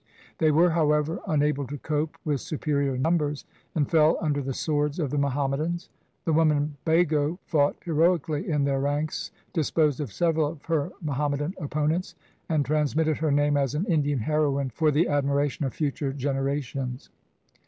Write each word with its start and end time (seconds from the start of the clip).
They 0.39 0.49
were, 0.49 0.71
however, 0.71 1.19
unable 1.27 1.67
to 1.67 1.77
cope 1.77 2.17
with 2.25 2.41
superior 2.41 2.97
numbers 2.97 3.45
and 3.75 3.87
fell 3.87 4.17
under 4.19 4.41
the 4.41 4.51
swords 4.51 4.97
of 4.97 5.11
the 5.11 5.17
Muhammadans. 5.19 5.89
The 6.25 6.33
woman 6.33 6.77
Bhago 6.85 7.37
fought 7.45 7.75
heroically 7.85 8.49
in 8.49 8.63
their 8.63 8.79
ranks, 8.79 9.29
disposed 9.53 9.99
of 9.99 10.11
several 10.11 10.47
of 10.47 10.65
her 10.65 10.91
Muhammadan 11.03 11.53
opponents, 11.59 12.15
and 12.49 12.65
transmitted 12.65 13.17
her 13.17 13.31
name 13.31 13.55
as 13.55 13.75
an 13.75 13.85
Indian 13.85 14.17
heroine 14.21 14.71
for 14.71 14.89
the 14.89 15.07
admiration 15.07 15.65
of 15.67 15.73
future 15.75 16.11
generations. 16.11 17.11